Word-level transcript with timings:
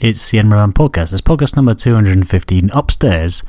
It's 0.00 0.30
the 0.30 0.40
Man 0.42 0.72
podcast. 0.72 1.12
It's 1.12 1.20
podcast 1.20 1.56
number 1.56 1.74
215 1.74 2.70
upstairs. 2.72 3.42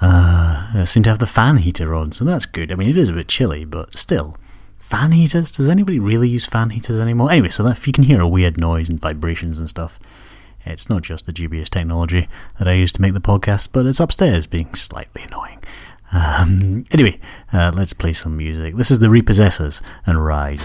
Uh, 0.00 0.70
I 0.74 0.84
seem 0.86 1.02
to 1.02 1.10
have 1.10 1.18
the 1.18 1.26
fan 1.26 1.58
heater 1.58 1.94
on, 1.94 2.12
so 2.12 2.24
that's 2.24 2.46
good. 2.46 2.72
I 2.72 2.76
mean, 2.76 2.88
it 2.88 2.96
is 2.96 3.10
a 3.10 3.12
bit 3.12 3.28
chilly, 3.28 3.66
but 3.66 3.94
still. 3.94 4.38
Fan 4.78 5.12
heaters? 5.12 5.52
Does 5.52 5.68
anybody 5.68 5.98
really 5.98 6.30
use 6.30 6.46
fan 6.46 6.70
heaters 6.70 6.98
anymore? 6.98 7.30
Anyway, 7.30 7.50
so 7.50 7.62
that 7.64 7.76
if 7.76 7.86
you 7.86 7.92
can 7.92 8.04
hear 8.04 8.22
a 8.22 8.26
weird 8.26 8.56
noise 8.56 8.88
and 8.88 8.98
vibrations 8.98 9.58
and 9.58 9.68
stuff, 9.68 10.00
it's 10.64 10.88
not 10.88 11.02
just 11.02 11.26
the 11.26 11.32
dubious 11.32 11.68
technology 11.68 12.26
that 12.58 12.66
I 12.66 12.72
use 12.72 12.94
to 12.94 13.02
make 13.02 13.12
the 13.12 13.20
podcast, 13.20 13.68
but 13.70 13.84
it's 13.84 14.00
upstairs 14.00 14.46
being 14.46 14.74
slightly 14.74 15.24
annoying. 15.24 15.62
Um, 16.10 16.86
anyway, 16.90 17.20
uh, 17.52 17.70
let's 17.74 17.92
play 17.92 18.14
some 18.14 18.34
music. 18.34 18.76
This 18.76 18.90
is 18.90 19.00
The 19.00 19.08
Repossessors 19.08 19.82
and 20.06 20.24
Ride. 20.24 20.62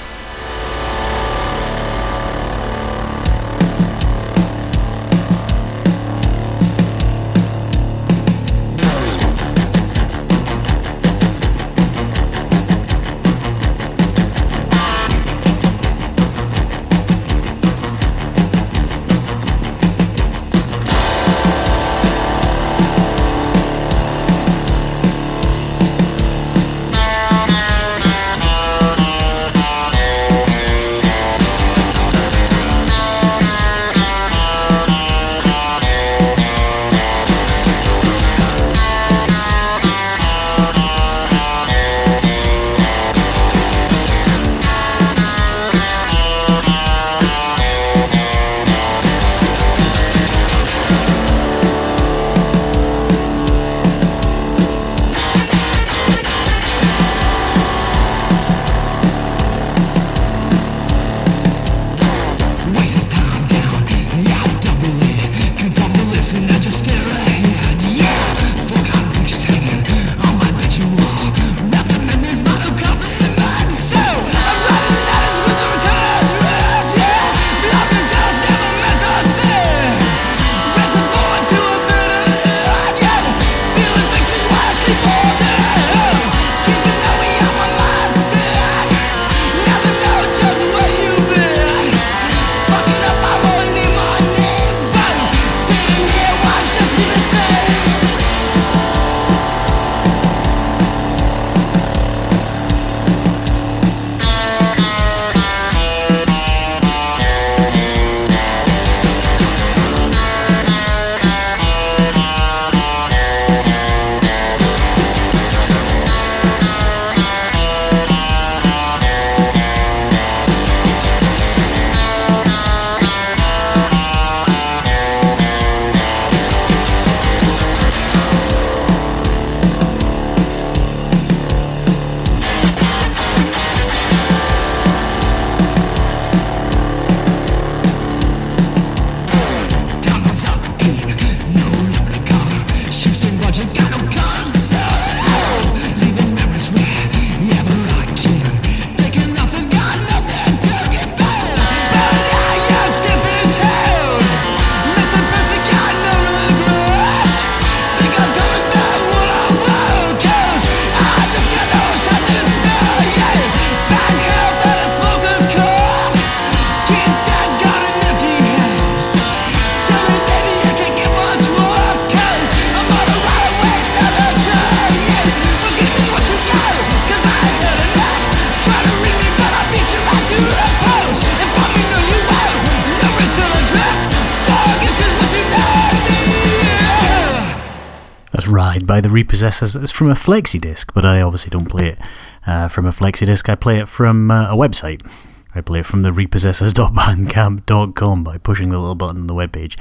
By 188.85 189.01
the 189.01 189.09
Repossessors. 189.09 189.75
It's 189.81 189.91
from 189.91 190.09
a 190.09 190.16
flexi 190.16 190.62
disc, 190.62 190.94
but 190.94 191.06
I 191.06 191.22
obviously 191.22 191.50
don't 191.50 191.69
play 191.69 191.90
it 191.90 191.97
uh, 192.46 192.68
from 192.68 192.85
a 192.85 192.91
flexi 192.91 193.25
disc. 193.25 193.50
I 193.50 193.56
play 193.56 193.79
it 193.79 193.90
from 193.90 194.29
uh, 194.31 194.53
a 194.53 194.56
website. 194.56 195.06
I 195.53 195.62
play 195.62 195.79
it 195.79 195.85
from 195.85 196.01
the 196.01 196.12
repossessors.bandcamp.com 196.12 198.24
by 198.24 198.38
pushing 198.38 198.69
the 198.69 198.79
little 198.79 198.95
button 198.95 199.22
on 199.22 199.28
the 199.28 199.34
webpage. 199.34 199.79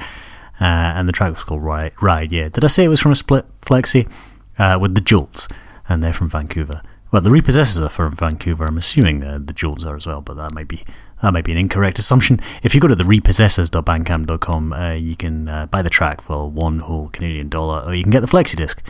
Uh, 0.59 0.63
and 0.63 1.07
the 1.07 1.11
track 1.11 1.33
was 1.33 1.43
called 1.43 1.63
Ride. 1.63 1.91
Ride, 2.01 2.31
yeah. 2.31 2.49
Did 2.49 2.63
I 2.63 2.67
say 2.67 2.85
it 2.85 2.89
was 2.89 3.01
from 3.01 3.11
a 3.11 3.15
split 3.15 3.45
flexi? 3.61 4.09
Uh, 4.57 4.77
with 4.79 4.95
the 4.95 5.01
Jolts, 5.01 5.49
and 5.89 6.01
they're 6.01 6.13
from 6.13 6.29
Vancouver. 6.29 6.81
Well, 7.11 7.21
the 7.21 7.29
Repossessors 7.29 7.85
are 7.85 7.89
from 7.89 8.13
Vancouver. 8.13 8.63
I'm 8.65 8.77
assuming 8.77 9.19
the 9.19 9.53
Jolts 9.53 9.83
are 9.83 9.97
as 9.97 10.07
well, 10.07 10.21
but 10.21 10.37
that 10.37 10.53
might 10.53 10.69
be 10.69 10.85
that 11.21 11.33
might 11.33 11.45
be 11.45 11.51
an 11.51 11.57
incorrect 11.57 11.97
assumption. 11.97 12.39
If 12.63 12.75
you 12.75 12.81
go 12.81 12.87
to 12.87 12.95
the 12.95 13.03
repossessors.bandcamp.com, 13.03 14.73
uh, 14.73 14.91
you 14.93 15.15
can 15.15 15.47
uh, 15.47 15.65
buy 15.67 15.81
the 15.81 15.89
track 15.89 16.21
for 16.21 16.49
one 16.49 16.79
whole 16.79 17.09
Canadian 17.09 17.49
dollar, 17.49 17.81
or 17.85 17.93
you 17.93 18.03
can 18.03 18.11
get 18.11 18.19
the 18.19 18.27
flexi 18.27 18.55
disc. 18.55 18.81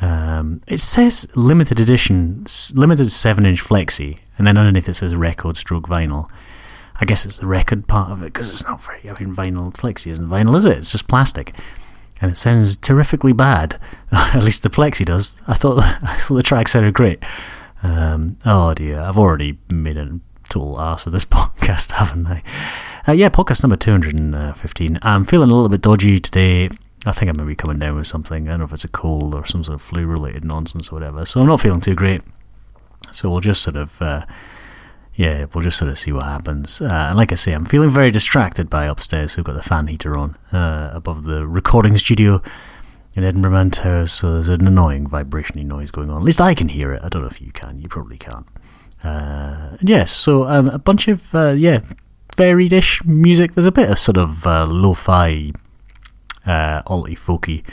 Um, 0.00 0.62
it 0.68 0.78
says 0.78 1.26
limited 1.34 1.80
edition, 1.80 2.46
limited 2.74 3.08
7 3.10 3.44
inch 3.44 3.62
flexi, 3.62 4.18
and 4.36 4.46
then 4.46 4.56
underneath 4.56 4.88
it 4.88 4.94
says 4.94 5.14
record 5.14 5.56
stroke 5.56 5.86
vinyl. 5.86 6.30
I 7.00 7.04
guess 7.04 7.24
it's 7.24 7.38
the 7.38 7.46
record 7.46 7.86
part 7.86 8.10
of 8.10 8.22
it 8.22 8.32
because 8.32 8.50
it's 8.50 8.64
not 8.64 8.82
very. 8.82 9.00
I 9.08 9.18
mean, 9.20 9.34
vinyl 9.34 9.72
flexi 9.74 10.08
isn't 10.08 10.28
vinyl, 10.28 10.56
is 10.56 10.64
it? 10.64 10.78
It's 10.78 10.92
just 10.92 11.08
plastic, 11.08 11.54
and 12.20 12.30
it 12.30 12.36
sounds 12.36 12.76
terrifically 12.76 13.32
bad. 13.32 13.80
At 14.12 14.42
least 14.42 14.62
the 14.62 14.70
flexi 14.70 15.04
does. 15.04 15.40
I 15.48 15.54
thought 15.54 15.78
I 16.02 16.18
thought 16.18 16.36
the 16.36 16.42
track 16.42 16.68
sounded 16.68 16.94
great. 16.94 17.22
Um, 17.82 18.38
oh 18.44 18.74
dear, 18.74 19.00
I've 19.00 19.18
already 19.18 19.58
made 19.70 19.96
a 19.96 20.18
total 20.48 20.80
ass 20.80 21.06
of 21.06 21.12
this 21.12 21.24
podcast, 21.26 21.92
haven't 21.92 22.26
I? 22.26 22.42
Uh, 23.06 23.12
yeah, 23.12 23.28
podcast 23.28 23.62
number 23.62 23.76
two 23.76 23.90
hundred 23.90 24.18
and 24.18 24.56
fifteen. 24.56 24.98
I'm 25.02 25.24
feeling 25.24 25.50
a 25.50 25.54
little 25.54 25.68
bit 25.68 25.82
dodgy 25.82 26.18
today. 26.18 26.68
I 27.06 27.12
think 27.12 27.28
I 27.28 27.32
may 27.32 27.44
be 27.44 27.54
coming 27.54 27.78
down 27.78 27.96
with 27.96 28.06
something. 28.06 28.48
I 28.48 28.52
don't 28.52 28.60
know 28.60 28.64
if 28.66 28.72
it's 28.72 28.84
a 28.84 28.88
cold 28.88 29.34
or 29.34 29.44
some 29.46 29.64
sort 29.64 29.76
of 29.76 29.82
flu 29.82 30.06
related 30.06 30.44
nonsense 30.44 30.90
or 30.90 30.96
whatever. 30.96 31.24
So 31.24 31.40
I'm 31.40 31.46
not 31.46 31.60
feeling 31.60 31.80
too 31.80 31.94
great. 31.94 32.22
So 33.12 33.30
we'll 33.30 33.40
just 33.40 33.62
sort 33.62 33.76
of, 33.76 34.02
uh, 34.02 34.26
yeah, 35.14 35.46
we'll 35.54 35.62
just 35.62 35.78
sort 35.78 35.90
of 35.90 35.98
see 35.98 36.12
what 36.12 36.24
happens. 36.24 36.80
Uh, 36.80 37.06
and 37.08 37.16
like 37.16 37.32
I 37.32 37.36
say, 37.36 37.52
I'm 37.52 37.64
feeling 37.64 37.90
very 37.90 38.10
distracted 38.10 38.68
by 38.68 38.84
upstairs. 38.86 39.36
We've 39.36 39.44
got 39.44 39.54
the 39.54 39.62
fan 39.62 39.86
heater 39.86 40.18
on 40.18 40.36
uh, 40.52 40.90
above 40.92 41.24
the 41.24 41.46
recording 41.46 41.96
studio 41.96 42.42
in 43.14 43.24
Edinburgh 43.24 43.52
Man. 43.52 43.72
So 43.72 44.34
there's 44.34 44.48
an 44.48 44.66
annoying 44.66 45.08
vibrationy 45.08 45.64
noise 45.64 45.90
going 45.90 46.10
on. 46.10 46.18
At 46.18 46.24
least 46.24 46.40
I 46.40 46.54
can 46.54 46.68
hear 46.68 46.92
it. 46.92 47.02
I 47.02 47.08
don't 47.08 47.22
know 47.22 47.28
if 47.28 47.40
you 47.40 47.52
can. 47.52 47.78
You 47.80 47.88
probably 47.88 48.18
can't. 48.18 48.46
Uh, 49.04 49.76
yes, 49.80 50.10
so 50.10 50.48
um, 50.48 50.68
a 50.68 50.78
bunch 50.78 51.08
of, 51.08 51.34
uh, 51.34 51.50
yeah, 51.50 51.80
varied-ish 52.36 53.04
music. 53.04 53.54
There's 53.54 53.66
a 53.66 53.72
bit 53.72 53.90
of 53.90 53.98
sort 53.98 54.16
of 54.16 54.46
uh, 54.46 54.66
lo-fi, 54.66 55.52
uh, 56.46 56.82
alty 56.82 57.18
folky 57.18 57.64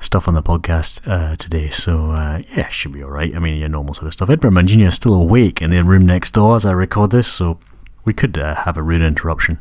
stuff 0.00 0.28
on 0.28 0.34
the 0.34 0.42
podcast 0.42 1.00
uh, 1.08 1.36
today. 1.36 1.70
So 1.70 2.12
uh, 2.12 2.42
yeah, 2.56 2.68
should 2.68 2.92
be 2.92 3.02
all 3.02 3.10
right. 3.10 3.34
I 3.34 3.38
mean, 3.38 3.58
your 3.58 3.68
normal 3.68 3.94
sort 3.94 4.06
of 4.06 4.12
stuff. 4.12 4.30
Edinburgh 4.30 4.62
Mangini 4.62 4.86
is 4.86 4.94
still 4.94 5.14
awake 5.14 5.60
in 5.60 5.70
the 5.70 5.82
room 5.82 6.06
next 6.06 6.32
door 6.32 6.56
as 6.56 6.64
I 6.64 6.72
record 6.72 7.10
this, 7.10 7.26
so 7.28 7.58
we 8.04 8.12
could 8.12 8.38
uh, 8.38 8.54
have 8.54 8.76
a 8.76 8.82
rude 8.82 9.02
interruption 9.02 9.60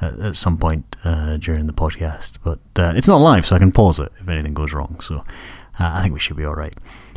at, 0.00 0.18
at 0.18 0.36
some 0.36 0.56
point 0.58 0.96
uh, 1.04 1.36
during 1.36 1.66
the 1.66 1.72
podcast. 1.72 2.38
But 2.42 2.60
uh, 2.76 2.92
it's 2.96 3.08
not 3.08 3.20
live, 3.20 3.46
so 3.46 3.54
I 3.54 3.58
can 3.58 3.72
pause 3.72 3.98
it 4.00 4.12
if 4.20 4.28
anything 4.28 4.54
goes 4.54 4.72
wrong. 4.72 4.98
So 5.00 5.16
uh, 5.18 5.22
I 5.78 6.02
think 6.02 6.14
we 6.14 6.20
should 6.20 6.36
be 6.36 6.44
all 6.44 6.54
right. 6.54 6.74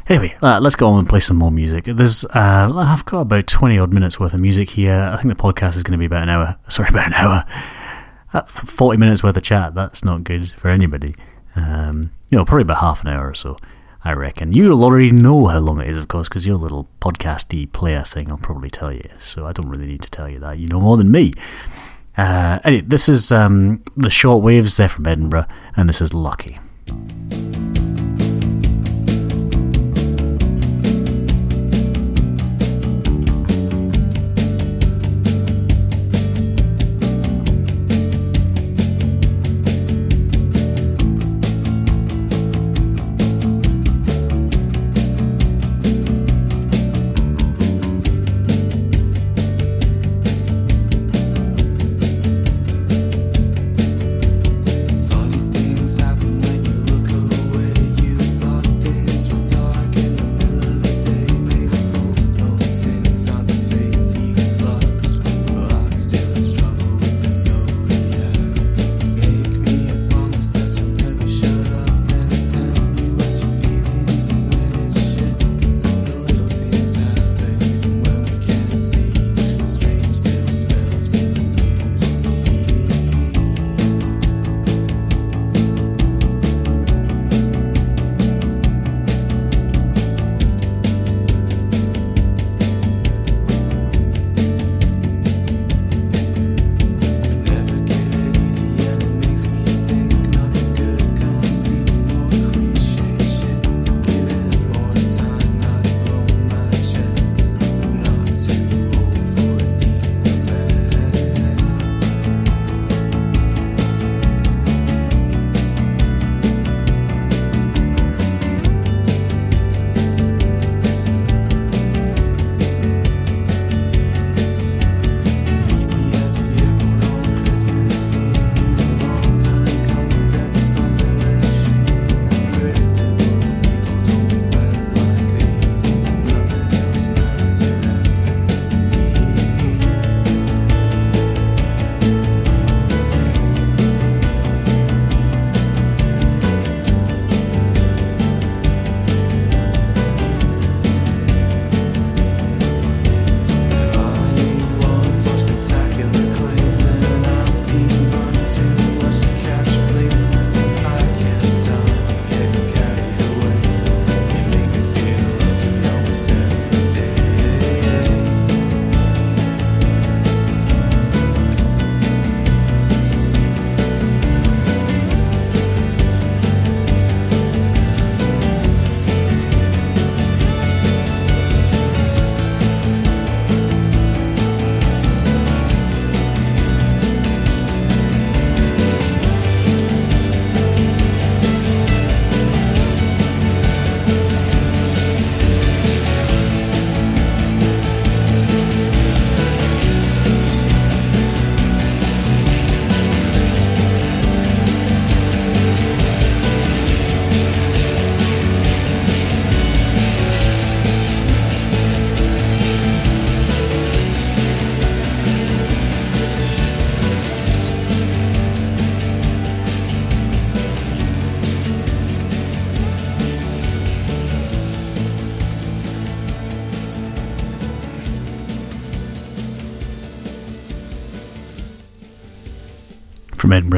Anyway, 0.10 0.36
uh, 0.42 0.60
let's 0.60 0.76
go 0.76 0.88
on 0.88 1.00
and 1.00 1.08
play 1.08 1.20
some 1.20 1.38
more 1.38 1.52
music. 1.52 1.84
There's, 1.86 2.26
uh, 2.26 2.74
I've 2.76 3.06
got 3.06 3.22
about 3.22 3.46
20 3.46 3.78
odd 3.78 3.94
minutes 3.94 4.20
worth 4.20 4.34
of 4.34 4.40
music 4.40 4.72
here. 4.72 5.12
I 5.14 5.22
think 5.22 5.36
the 5.36 5.42
podcast 5.42 5.76
is 5.76 5.84
going 5.84 5.92
to 5.92 6.00
be 6.00 6.06
about 6.06 6.24
an 6.24 6.30
hour. 6.30 6.58
Sorry, 6.68 6.90
about 6.92 7.08
an 7.08 7.14
hour. 7.14 7.46
Uh, 8.34 8.42
40 8.42 8.98
minutes 8.98 9.22
worth 9.22 9.38
of 9.38 9.44
chat. 9.44 9.76
That's 9.76 10.04
not 10.04 10.24
good 10.24 10.52
for 10.52 10.70
anybody. 10.70 11.14
Um, 11.56 12.12
you 12.32 12.40
know, 12.40 12.44
probably 12.44 12.64
about 12.64 12.80
half 12.80 13.04
an 13.04 13.10
hour 13.10 13.30
or 13.30 13.36
so, 13.36 13.56
I 14.04 14.14
reckon. 14.14 14.52
You'll 14.52 14.84
already 14.84 15.12
know 15.12 15.46
how 15.46 15.60
long 15.60 15.80
it 15.80 15.88
is, 15.88 15.98
of 15.98 16.08
course, 16.08 16.28
because 16.28 16.48
your 16.48 16.58
little 16.58 16.88
podcasty 17.00 17.72
player 17.72 18.04
thing, 18.04 18.32
I'll 18.32 18.38
probably 18.38 18.72
tell 18.72 18.92
you. 18.92 19.04
So 19.20 19.46
I 19.46 19.52
don't 19.52 19.70
really 19.70 19.86
need 19.86 20.02
to 20.02 20.10
tell 20.10 20.28
you 20.28 20.40
that. 20.40 20.58
You 20.58 20.68
know 20.68 20.80
more 20.80 20.98
than 20.98 21.12
me. 21.12 21.34
Uh, 22.18 22.58
anyway, 22.64 22.82
this 22.82 23.08
is 23.08 23.32
um, 23.32 23.84
the 23.96 24.10
short 24.10 24.44
waves. 24.44 24.78
They're 24.78 24.90
from 24.90 25.06
Edinburgh, 25.06 25.46
and 25.76 25.88
this 25.88 26.02
is 26.02 26.16
Lucky. 26.16 26.58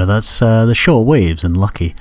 That's 0.05 0.41
uh, 0.41 0.65
the 0.65 0.75
Short 0.75 1.05
Waves 1.05 1.43
and 1.43 1.55
Lucky. 1.57 1.95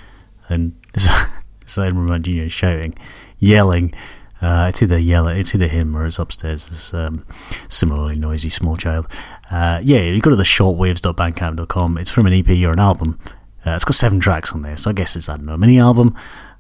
And 0.49 0.75
Edinburgh 1.77 2.19
Junior 2.21 2.49
shouting, 2.49 2.95
yelling. 3.39 3.95
Uh, 4.43 4.67
it's 4.71 4.83
either 4.83 4.99
yell, 4.99 5.29
it's 5.29 5.55
either 5.55 5.69
him 5.69 5.97
or 5.97 6.07
it's 6.07 6.19
upstairs. 6.19 6.69
This 6.69 6.95
um, 6.95 7.27
similarly 7.69 8.17
noisy 8.17 8.49
small 8.49 8.77
child. 8.77 9.07
Uh, 9.51 9.81
yeah, 9.83 10.01
you 10.01 10.21
go 10.21 10.31
to 10.31 10.37
the 10.37 10.43
shortwaves.bandcamp.com. 10.43 11.99
It's 11.99 12.11
from 12.11 12.27
an 12.27 12.33
EP 12.33 12.49
or 12.65 12.73
an 12.73 12.79
album. 12.79 13.19
Uh, 13.67 13.73
it's 13.73 13.85
got 13.85 13.95
seven 13.95 14.19
tracks 14.19 14.53
on 14.53 14.63
there, 14.63 14.79
so 14.79 14.91
I 14.91 14.93
guess 14.95 15.15
it's 15.15 15.29
I 15.29 15.37
don't 15.37 15.47
know 15.47 15.55
a 15.55 15.59
mini 15.59 15.79
album. 15.79 16.17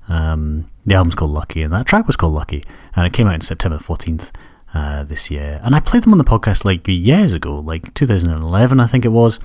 Um, 0.08 0.70
the 0.84 0.94
album's 0.94 1.14
called 1.14 1.30
Lucky, 1.30 1.62
and 1.62 1.72
that 1.72 1.86
track 1.86 2.06
was 2.06 2.16
called 2.16 2.34
Lucky, 2.34 2.62
and 2.94 3.06
it 3.06 3.14
came 3.14 3.26
out 3.26 3.34
in 3.34 3.40
September 3.40 3.78
fourteenth 3.78 4.30
uh, 4.74 5.04
this 5.04 5.30
year. 5.30 5.60
And 5.62 5.74
I 5.74 5.80
played 5.80 6.02
them 6.02 6.12
on 6.12 6.18
the 6.18 6.24
podcast 6.24 6.64
like 6.64 6.86
years 6.86 7.34
ago, 7.34 7.58
like 7.58 7.92
2011, 7.94 8.80
I 8.80 8.86
think 8.86 9.04
it 9.04 9.08
was. 9.08 9.40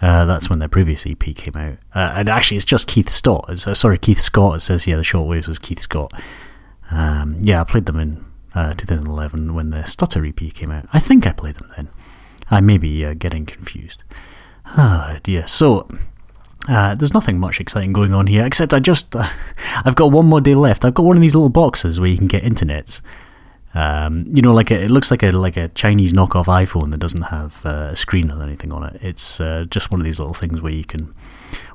Uh, 0.00 0.24
that's 0.24 0.48
when 0.48 0.58
their 0.58 0.68
previous 0.68 1.06
EP 1.06 1.18
came 1.18 1.56
out. 1.56 1.76
Uh, 1.94 2.14
and 2.16 2.28
actually, 2.28 2.56
it's 2.56 2.66
just 2.66 2.88
Keith 2.88 3.10
Stott. 3.10 3.44
It's, 3.48 3.66
uh, 3.66 3.74
sorry, 3.74 3.98
Keith 3.98 4.20
Scott. 4.20 4.56
It 4.56 4.60
says, 4.60 4.86
yeah, 4.86 4.96
the 4.96 5.02
Shortwaves 5.02 5.46
was 5.46 5.58
Keith 5.58 5.80
Scott. 5.80 6.12
Um, 6.90 7.38
yeah, 7.42 7.60
I 7.60 7.64
played 7.64 7.86
them 7.86 8.00
in 8.00 8.24
uh, 8.54 8.74
2011 8.74 9.54
when 9.54 9.70
the 9.70 9.84
Stutter 9.84 10.24
EP 10.24 10.36
came 10.54 10.70
out. 10.70 10.86
I 10.92 10.98
think 11.00 11.26
I 11.26 11.32
played 11.32 11.56
them 11.56 11.70
then. 11.76 11.88
I 12.50 12.60
may 12.60 12.78
be 12.78 13.04
uh, 13.04 13.14
getting 13.14 13.46
confused. 13.46 14.02
Oh 14.76 15.18
dear. 15.22 15.46
So 15.46 15.86
uh, 16.68 16.94
there's 16.94 17.14
nothing 17.14 17.38
much 17.38 17.60
exciting 17.60 17.92
going 17.92 18.12
on 18.12 18.26
here, 18.26 18.44
except 18.44 18.74
I 18.74 18.80
just 18.80 19.14
I've 19.84 19.94
got 19.94 20.10
one 20.10 20.26
more 20.26 20.40
day 20.40 20.54
left. 20.54 20.84
I've 20.84 20.94
got 20.94 21.04
one 21.04 21.16
of 21.16 21.22
these 21.22 21.34
little 21.34 21.48
boxes 21.48 22.00
where 22.00 22.08
you 22.08 22.18
can 22.18 22.26
get 22.26 22.42
internets. 22.42 23.02
Um, 23.72 24.24
you 24.34 24.42
know, 24.42 24.52
like 24.52 24.70
a, 24.70 24.82
it 24.82 24.90
looks 24.90 25.10
like 25.10 25.22
a 25.22 25.30
like 25.30 25.56
a 25.56 25.68
Chinese 25.68 26.12
knockoff 26.12 26.46
iPhone 26.46 26.90
that 26.90 26.98
doesn't 26.98 27.22
have 27.22 27.64
uh, 27.64 27.90
a 27.92 27.96
screen 27.96 28.30
or 28.30 28.42
anything 28.42 28.72
on 28.72 28.82
it. 28.84 28.98
It's 29.00 29.40
uh, 29.40 29.64
just 29.70 29.90
one 29.90 30.00
of 30.00 30.04
these 30.04 30.18
little 30.18 30.34
things 30.34 30.60
where 30.60 30.72
you 30.72 30.84
can, 30.84 31.14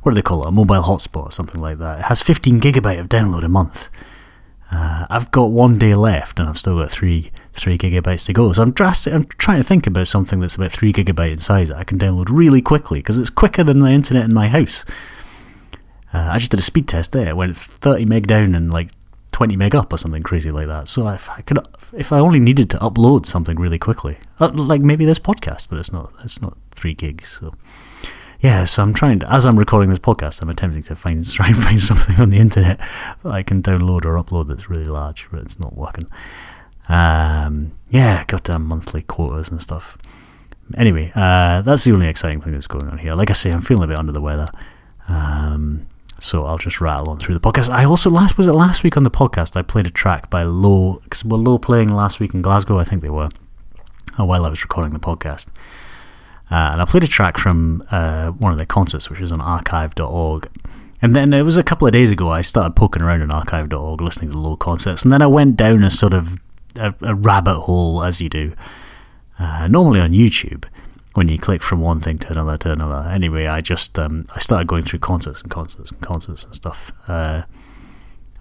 what 0.01 0.11
do 0.11 0.15
they 0.15 0.21
call 0.21 0.43
it, 0.43 0.49
a 0.49 0.51
mobile 0.51 0.83
hotspot 0.83 1.27
or 1.27 1.31
something 1.31 1.61
like 1.61 1.77
that. 1.77 1.99
It 1.99 2.05
has 2.05 2.21
15 2.21 2.59
gigabyte 2.59 2.99
of 2.99 3.07
download 3.07 3.45
a 3.45 3.49
month. 3.49 3.89
Uh, 4.71 5.05
I've 5.09 5.31
got 5.31 5.51
one 5.51 5.77
day 5.77 5.95
left, 5.95 6.39
and 6.39 6.49
I've 6.49 6.57
still 6.57 6.77
got 6.77 6.89
three 6.91 7.31
three 7.53 7.77
gigabytes 7.77 8.25
to 8.25 8.33
go. 8.33 8.51
So 8.51 8.63
I'm 8.63 8.71
drastic, 8.71 9.13
I'm 9.13 9.23
trying 9.23 9.59
to 9.59 9.63
think 9.63 9.87
about 9.87 10.09
something 10.09 10.41
that's 10.41 10.55
about 10.55 10.71
three 10.71 10.91
gigabyte 10.91 11.31
in 11.31 11.37
size 11.37 11.69
that 11.69 11.77
I 11.77 11.85
can 11.85 11.97
download 11.97 12.27
really 12.29 12.61
quickly 12.61 12.99
because 12.99 13.17
it's 13.17 13.29
quicker 13.29 13.63
than 13.63 13.79
the 13.79 13.89
internet 13.89 14.25
in 14.25 14.33
my 14.33 14.49
house. 14.49 14.83
Uh, 16.13 16.29
I 16.31 16.37
just 16.37 16.51
did 16.51 16.59
a 16.59 16.63
speed 16.63 16.89
test 16.89 17.13
there. 17.13 17.29
It 17.29 17.37
went 17.37 17.55
30 17.55 18.05
meg 18.05 18.27
down 18.27 18.53
and 18.53 18.71
like 18.71 18.89
20 19.35 19.57
meg 19.57 19.75
up 19.75 19.91
or 19.91 19.97
something 19.97 20.23
crazy 20.23 20.49
like 20.49 20.67
that. 20.67 20.87
So 20.87 21.09
if 21.09 21.29
I 21.29 21.41
could, 21.41 21.59
if 21.91 22.13
I 22.13 22.19
only 22.19 22.39
needed 22.39 22.69
to 22.69 22.77
upload 22.77 23.25
something 23.25 23.57
really 23.59 23.77
quickly, 23.77 24.17
uh, 24.39 24.47
like 24.53 24.79
maybe 24.79 25.03
this 25.03 25.19
podcast, 25.19 25.67
but 25.69 25.77
it's 25.77 25.91
not, 25.91 26.13
it's 26.23 26.41
not 26.41 26.57
three 26.71 26.93
gigs. 26.93 27.37
So 27.41 27.53
yeah, 28.39 28.63
so 28.63 28.81
I'm 28.81 28.93
trying 28.93 29.19
to, 29.19 29.29
as 29.29 29.45
I'm 29.45 29.59
recording 29.59 29.89
this 29.89 29.99
podcast, 29.99 30.41
I'm 30.41 30.47
attempting 30.47 30.83
to 30.83 30.95
find, 30.95 31.29
try 31.29 31.47
and 31.47 31.57
find 31.57 31.83
something 31.83 32.15
on 32.15 32.29
the 32.29 32.37
internet 32.37 32.79
that 33.23 33.31
I 33.33 33.43
can 33.43 33.61
download 33.61 34.05
or 34.05 34.15
upload 34.15 34.47
that's 34.47 34.69
really 34.69 34.85
large, 34.85 35.27
but 35.29 35.41
it's 35.41 35.59
not 35.59 35.75
working. 35.75 36.07
Um, 36.87 37.73
yeah, 37.89 38.23
got 38.27 38.49
um, 38.49 38.63
monthly 38.65 39.01
quotas 39.01 39.49
and 39.49 39.61
stuff. 39.61 39.97
Anyway, 40.77 41.11
uh, 41.13 41.59
that's 41.61 41.83
the 41.83 41.91
only 41.91 42.07
exciting 42.07 42.39
thing 42.39 42.53
that's 42.53 42.67
going 42.67 42.87
on 42.87 42.99
here. 42.99 43.13
Like 43.13 43.29
I 43.29 43.33
say, 43.33 43.51
I'm 43.51 43.61
feeling 43.61 43.83
a 43.83 43.87
bit 43.87 43.99
under 43.99 44.13
the 44.13 44.21
weather. 44.21 44.47
Um, 45.09 45.87
so 46.19 46.45
I'll 46.45 46.57
just 46.57 46.81
rattle 46.81 47.09
on 47.09 47.19
through 47.19 47.35
the 47.35 47.41
podcast. 47.41 47.69
I 47.69 47.85
also 47.85 48.09
last 48.09 48.37
was 48.37 48.47
it 48.47 48.53
last 48.53 48.83
week 48.83 48.97
on 48.97 49.03
the 49.03 49.11
podcast 49.11 49.55
I 49.57 49.61
played 49.61 49.85
a 49.85 49.91
track 49.91 50.29
by 50.29 50.43
Low 50.43 51.01
because 51.03 51.25
were 51.25 51.37
Low 51.37 51.57
playing 51.57 51.89
last 51.89 52.19
week 52.19 52.33
in 52.33 52.41
Glasgow. 52.41 52.77
I 52.77 52.83
think 52.83 53.01
they 53.01 53.09
were. 53.09 53.29
Oh, 54.17 54.23
while 54.23 54.45
I 54.45 54.49
was 54.49 54.63
recording 54.63 54.93
the 54.93 54.99
podcast, 54.99 55.47
uh, 56.49 56.71
and 56.71 56.81
I 56.81 56.85
played 56.85 57.03
a 57.03 57.07
track 57.07 57.37
from 57.37 57.85
uh, 57.91 58.31
one 58.31 58.53
of 58.53 58.57
their 58.57 58.65
concerts, 58.65 59.09
which 59.09 59.19
is 59.19 59.29
on 59.29 59.41
archive.org. 59.41 60.49
And 61.01 61.13
then 61.13 61.33
it 61.33 61.41
was 61.41 61.57
a 61.57 61.63
couple 61.63 61.85
of 61.85 61.91
days 61.91 62.11
ago 62.13 62.29
I 62.29 62.39
started 62.39 62.77
poking 62.77 63.01
around 63.01 63.21
on 63.23 63.31
archive.org, 63.31 63.99
listening 63.99 64.31
to 64.31 64.37
Low 64.37 64.55
concerts, 64.55 65.03
and 65.03 65.11
then 65.11 65.21
I 65.21 65.27
went 65.27 65.57
down 65.57 65.83
a 65.83 65.89
sort 65.89 66.13
of 66.13 66.39
a, 66.77 66.93
a 67.01 67.13
rabbit 67.13 67.61
hole 67.61 68.03
as 68.03 68.21
you 68.21 68.29
do, 68.29 68.53
uh, 69.37 69.67
normally 69.67 69.99
on 69.99 70.11
YouTube 70.11 70.63
when 71.15 71.29
you 71.29 71.37
click 71.37 71.63
from 71.63 71.79
one 71.79 71.99
thing 71.99 72.19
to 72.19 72.31
another 72.31 72.57
to 72.57 72.71
another. 72.71 73.09
Anyway, 73.09 73.47
I 73.47 73.61
just 73.61 73.97
um, 73.97 74.25
I 74.35 74.39
started 74.39 74.67
going 74.67 74.83
through 74.83 74.99
concerts 74.99 75.41
and 75.41 75.49
concerts 75.49 75.89
and 75.89 76.01
concerts 76.01 76.43
and 76.43 76.53
stuff 76.53 76.91
uh, 77.07 77.43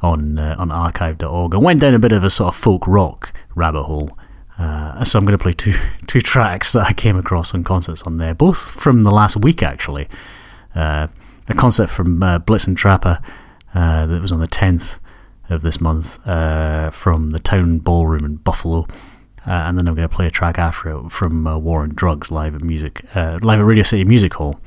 on 0.03 0.39
uh, 0.39 0.57
on 0.59 0.71
archive.org 0.71 1.55
and 1.55 1.63
went 1.63 1.81
down 1.81 1.95
a 1.95 1.99
bit 1.99 2.13
of 2.13 2.25
a 2.25 2.31
sort 2.31 2.49
of 2.49 2.61
folk 2.61 2.87
rock 2.87 3.33
rabbit 3.55 3.85
hole. 3.85 4.11
Uh, 4.59 5.03
so 5.03 5.19
I'm 5.19 5.25
going 5.25 5.39
to 5.39 5.43
play 5.43 5.53
two 5.53 5.75
two 6.07 6.21
tracks 6.21 6.73
that 6.73 6.87
I 6.87 6.93
came 6.93 7.17
across 7.17 7.55
on 7.55 7.63
concerts 7.63 8.03
on 8.03 8.19
there, 8.19 8.35
both 8.35 8.59
from 8.71 9.05
the 9.05 9.13
last 9.13 9.37
week 9.37 9.63
actually. 9.63 10.09
Uh, 10.75 11.07
a 11.49 11.55
concert 11.55 11.89
from 11.89 12.23
uh, 12.23 12.41
and 12.49 12.77
Trapper 12.77 13.21
uh, 13.75 14.07
that 14.07 14.21
was 14.21 14.33
on 14.33 14.41
the 14.41 14.49
10th 14.49 14.99
of 15.51 15.63
this 15.63 15.79
month 15.79 16.17
from 16.25 17.31
the 17.31 17.39
Town 17.39 17.79
Ballroom 17.79 18.25
in 18.25 18.37
Buffalo. 18.37 18.89
Uh, 19.47 19.51
and 19.51 19.77
then 19.77 19.87
I'm 19.87 19.95
going 19.95 20.09
to 20.09 20.15
play 20.15 20.27
a 20.27 20.31
track 20.31 20.59
after 20.59 20.89
it 20.91 21.11
from 21.11 21.47
uh, 21.47 21.59
War 21.59 21.83
on 21.83 21.91
Drugs 21.91 22.31
live 22.31 22.55
at 22.55 22.63
music, 22.63 23.05
uh, 23.15 23.39
live 23.43 23.61
at 23.61 23.65
Radio 23.65 23.83
City 23.83 24.05
Music 24.05 24.35
Hall, 24.35 24.59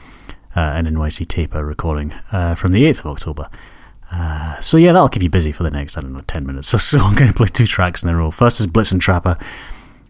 an 0.55 0.85
NYC 0.85 1.27
Taper 1.27 1.63
recording 1.65 2.09
from 2.55 2.71
the 2.71 2.83
8th 2.83 2.99
of 2.99 3.07
October. 3.07 3.49
so 4.61 4.77
yeah, 4.77 4.91
that'll 4.91 5.09
keep 5.09 5.23
you 5.23 5.29
busy 5.29 5.51
for 5.51 5.63
the 5.63 5.71
next 5.71 5.97
I 5.97 6.01
don't 6.01 6.13
know 6.13 6.21
ten 6.27 6.45
minutes. 6.45 6.67
So, 6.67 6.77
so 6.89 6.99
I'm 6.99 7.15
going 7.15 7.31
to 7.31 7.37
play 7.37 7.47
two 7.47 7.67
tracks 7.67 8.03
in 8.03 8.09
a 8.09 8.15
row. 8.15 8.31
First 8.31 8.59
is 8.59 8.67
Blitzen 8.67 8.99
Trapper. 8.99 9.37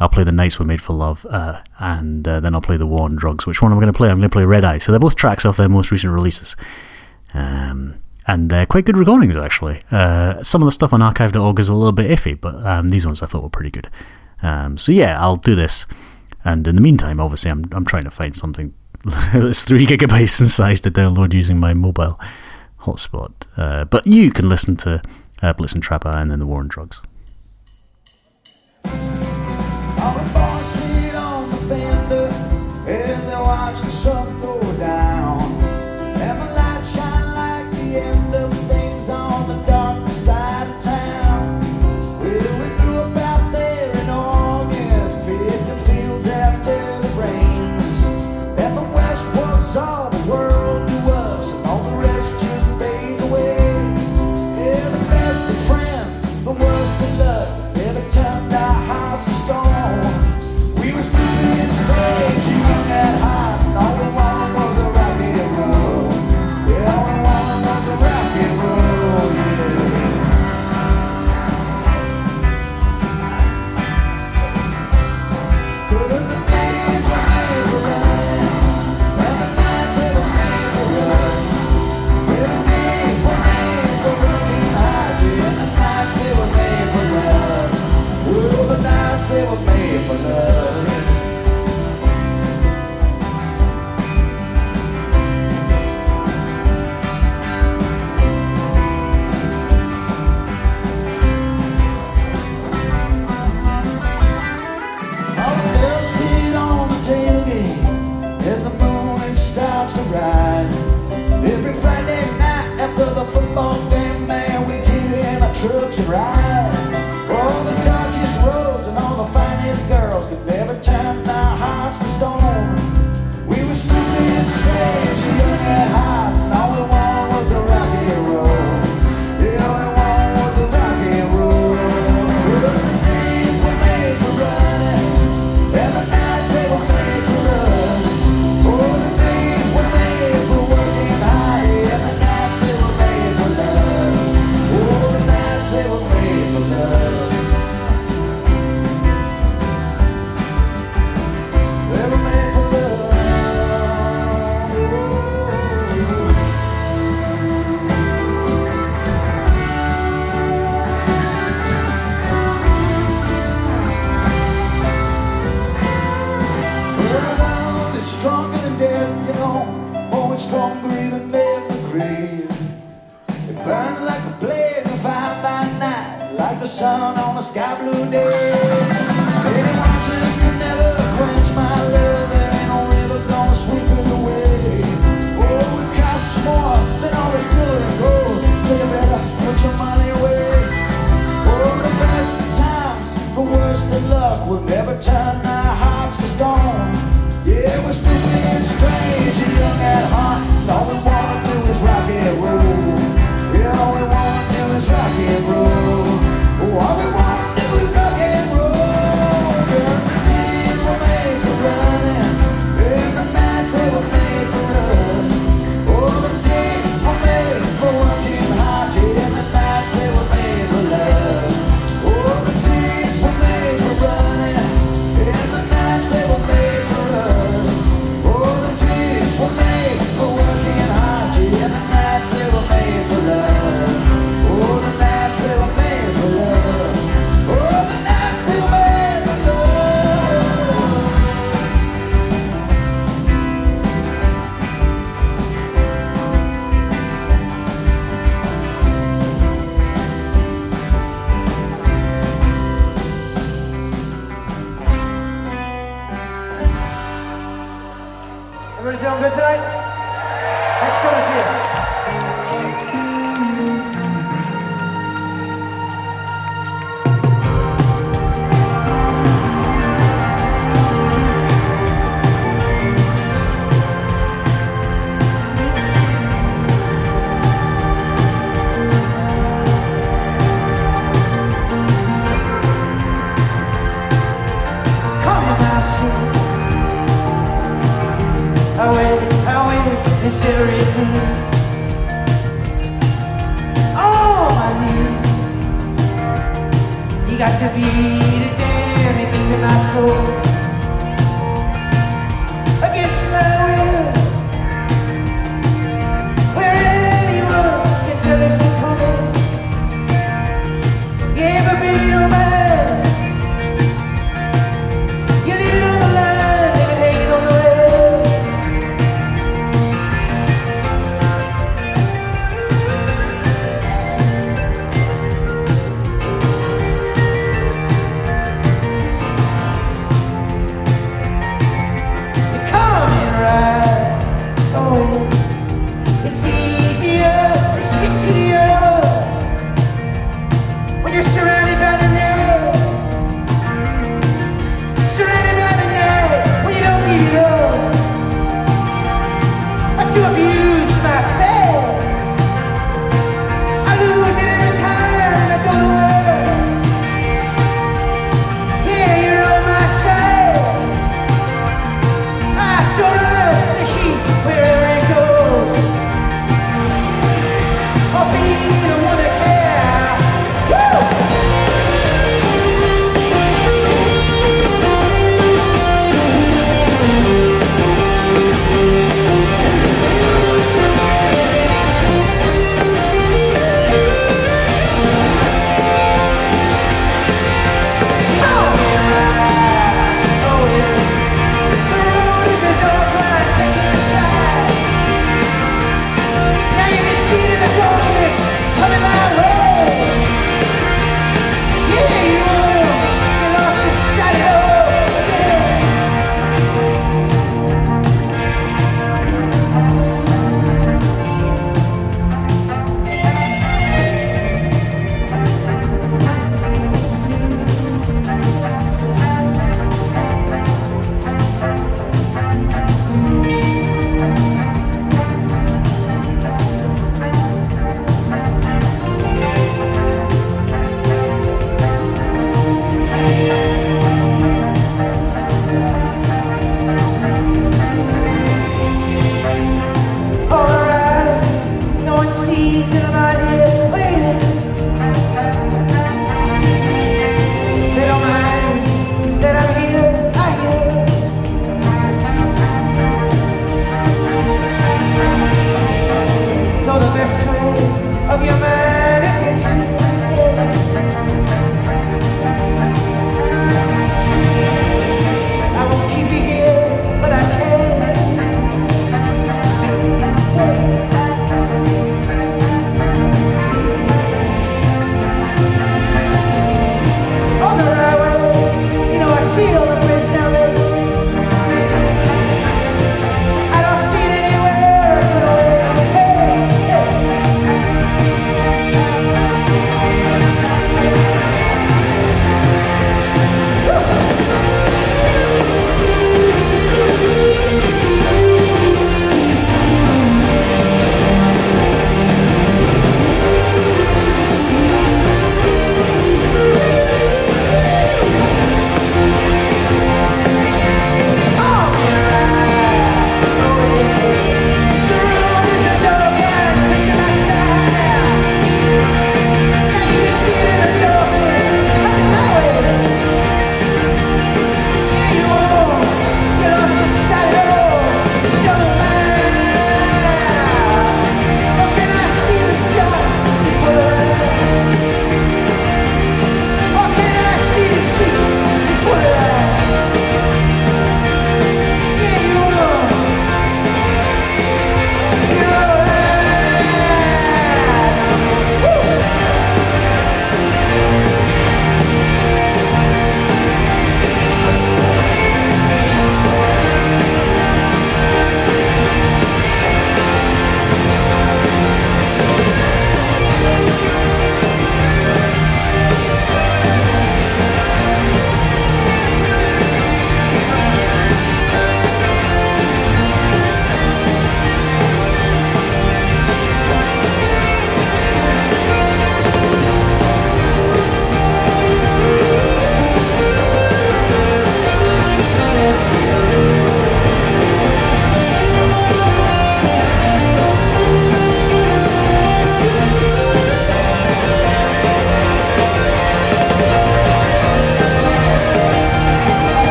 I'll 0.00 0.08
play 0.08 0.24
the 0.24 0.32
Nights 0.32 0.58
Were 0.58 0.64
Made 0.64 0.80
for 0.80 0.94
Love, 0.94 1.24
and 1.78 2.24
then 2.24 2.54
I'll 2.54 2.60
play 2.60 2.76
the 2.76 2.86
War 2.86 3.02
on 3.02 3.14
Drugs. 3.14 3.46
Which 3.46 3.62
one 3.62 3.70
I'm 3.72 3.78
going 3.78 3.92
to 3.92 3.96
play? 3.96 4.08
I'm 4.08 4.16
going 4.16 4.28
to 4.28 4.32
play 4.32 4.44
Red 4.44 4.64
Eye. 4.64 4.78
So 4.78 4.90
they're 4.90 4.98
both 4.98 5.14
tracks 5.16 5.44
off 5.44 5.56
their 5.56 5.68
most 5.68 5.90
recent 5.92 6.12
releases. 6.12 6.56
Um, 7.34 7.96
and 8.26 8.50
they're 8.50 8.66
quite 8.66 8.84
good 8.84 8.96
recordings 8.96 9.36
actually. 9.36 9.80
Uh, 9.90 10.42
some 10.42 10.62
of 10.62 10.66
the 10.66 10.72
stuff 10.72 10.92
on 10.92 11.02
archive.org 11.02 11.58
is 11.58 11.68
a 11.68 11.74
little 11.74 11.92
bit 11.92 12.10
iffy, 12.10 12.40
but 12.40 12.54
um, 12.66 12.88
these 12.88 13.04
ones 13.04 13.22
I 13.22 13.26
thought 13.26 13.42
were 13.42 13.48
pretty 13.48 13.70
good. 13.70 13.88
Um, 14.42 14.78
so 14.78 14.92
yeah, 14.92 15.20
I'll 15.20 15.36
do 15.36 15.54
this. 15.54 15.86
And 16.44 16.66
in 16.66 16.76
the 16.76 16.82
meantime, 16.82 17.20
obviously, 17.20 17.50
I'm 17.50 17.64
I'm 17.72 17.84
trying 17.84 18.04
to 18.04 18.10
find 18.10 18.36
something 18.36 18.74
that's 19.32 19.64
three 19.64 19.86
gigabytes 19.86 20.40
in 20.40 20.46
size 20.46 20.80
to 20.82 20.90
download 20.90 21.32
using 21.32 21.58
my 21.58 21.74
mobile 21.74 22.18
hotspot. 22.80 23.32
Uh, 23.56 23.84
but 23.84 24.06
you 24.06 24.30
can 24.30 24.48
listen 24.48 24.76
to 24.78 25.02
uh, 25.42 25.52
and 25.58 25.82
Trapper 25.82 26.08
and 26.08 26.30
then 26.30 26.38
the 26.38 26.46
War 26.46 26.60
on 26.60 26.68
Drugs. 26.68 27.00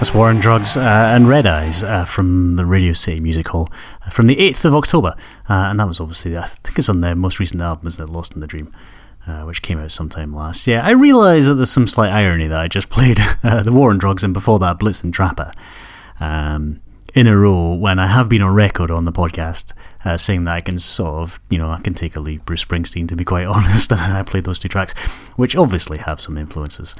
That's 0.00 0.14
War 0.14 0.30
on 0.30 0.40
Drugs 0.40 0.78
uh, 0.78 0.80
and 0.80 1.28
Red 1.28 1.44
Eyes 1.44 1.84
uh, 1.84 2.06
from 2.06 2.56
the 2.56 2.64
Radio 2.64 2.94
City 2.94 3.20
Music 3.20 3.48
Hall 3.48 3.68
uh, 4.00 4.08
from 4.08 4.28
the 4.28 4.36
8th 4.36 4.64
of 4.64 4.74
October. 4.74 5.14
Uh, 5.46 5.68
and 5.68 5.78
that 5.78 5.86
was 5.86 6.00
obviously, 6.00 6.38
I 6.38 6.46
think 6.46 6.78
it's 6.78 6.88
on 6.88 7.02
their 7.02 7.14
most 7.14 7.38
recent 7.38 7.60
album, 7.60 7.86
isn't 7.86 8.08
it? 8.08 8.10
Lost 8.10 8.32
in 8.32 8.40
the 8.40 8.46
Dream, 8.46 8.74
uh, 9.26 9.42
which 9.42 9.60
came 9.60 9.78
out 9.78 9.92
sometime 9.92 10.34
last 10.34 10.66
year. 10.66 10.80
I 10.80 10.92
realise 10.92 11.44
that 11.44 11.56
there's 11.56 11.70
some 11.70 11.86
slight 11.86 12.08
irony 12.08 12.46
that 12.46 12.58
I 12.58 12.66
just 12.66 12.88
played 12.90 13.18
the 13.42 13.72
War 13.74 13.90
on 13.90 13.98
Drugs 13.98 14.24
and 14.24 14.32
before 14.32 14.58
that 14.60 14.78
Blitzen 14.78 15.12
Trapper 15.12 15.52
um, 16.18 16.80
in 17.14 17.26
a 17.26 17.36
row 17.36 17.74
when 17.74 17.98
I 17.98 18.06
have 18.06 18.30
been 18.30 18.40
on 18.40 18.54
record 18.54 18.90
on 18.90 19.04
the 19.04 19.12
podcast 19.12 19.74
saying 20.18 20.44
that 20.44 20.54
I 20.54 20.62
can 20.62 20.78
sort 20.78 21.24
of, 21.24 21.40
you 21.50 21.58
know, 21.58 21.68
I 21.68 21.80
can 21.82 21.92
take 21.92 22.16
a 22.16 22.20
leave 22.20 22.46
Bruce 22.46 22.64
Springsteen 22.64 23.06
to 23.08 23.16
be 23.16 23.24
quite 23.26 23.44
honest. 23.46 23.92
And 23.92 24.00
I 24.00 24.22
played 24.22 24.44
those 24.44 24.58
two 24.60 24.68
tracks, 24.68 24.94
which 25.36 25.56
obviously 25.56 25.98
have 25.98 26.22
some 26.22 26.38
influences 26.38 26.96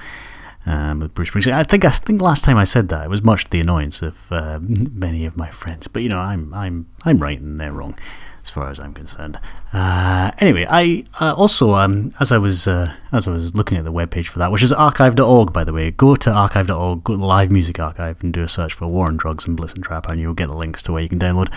um, 0.67 1.01
with 1.01 1.15
Bruce 1.15 1.31
Springsteen. 1.31 1.53
I 1.53 1.65
think 1.65 1.85
I 1.85 1.91
think 1.91 2.21
last 2.21 2.45
time 2.45 2.57
I 2.57 2.65
said 2.65 2.89
that 2.89 3.05
it 3.05 3.11
was 3.11 3.23
much 3.23 3.45
to 3.45 3.51
the 3.51 3.61
annoyance 3.61 4.03
of 4.03 4.31
uh, 4.31 4.59
many 4.63 5.25
of 5.25 5.37
my 5.37 5.51
friends. 5.51 5.89
But 5.89 6.03
you 6.03 6.09
know, 6.09 6.19
I'm 6.19 6.53
I'm 6.55 6.87
I'm 7.05 7.19
right 7.19 7.41
and 7.41 7.59
they're 7.59 7.73
wrong, 7.73 7.99
as 8.43 8.51
far 8.51 8.71
as 8.71 8.79
I'm 8.79 8.93
concerned. 8.93 9.41
Uh, 9.73 10.31
anyway, 10.39 10.67
I 10.69 11.05
uh, 11.21 11.35
also 11.35 11.75
um, 11.75 12.13
as 12.21 12.33
I 12.33 12.39
was 12.39 12.67
uh, 12.67 12.95
as 13.13 13.27
I 13.27 13.31
was 13.31 13.55
looking 13.55 13.79
at 13.79 13.85
the 13.85 13.93
webpage 13.93 14.27
for 14.27 14.39
that, 14.39 14.53
which 14.53 14.63
is 14.63 14.73
archive.org 14.73 15.53
by 15.53 15.65
the 15.65 15.73
way. 15.73 15.91
Go 15.91 16.15
to 16.17 16.31
archive.org, 16.31 17.05
go 17.05 17.15
to 17.15 17.19
the 17.19 17.27
Live 17.27 17.51
Music 17.51 17.79
Archive, 17.79 18.23
and 18.23 18.33
do 18.33 18.43
a 18.43 18.49
search 18.49 18.75
for 18.75 18.87
War 18.87 19.07
on 19.07 19.17
Drugs 19.17 19.47
and 19.47 19.59
Blitzen 19.59 19.83
Trap, 19.83 20.09
and 20.09 20.21
you'll 20.21 20.35
get 20.35 20.49
the 20.49 20.57
links 20.57 20.83
to 20.85 20.93
where 20.93 21.03
you 21.03 21.09
can 21.09 21.19
download. 21.19 21.53